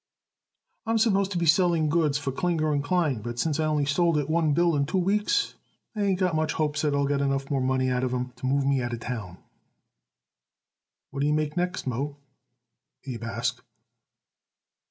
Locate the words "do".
11.19-11.27